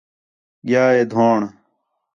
ڳِیا 0.67 0.83
ہِے 0.93 1.01
دھن٘وݨ 1.11 1.39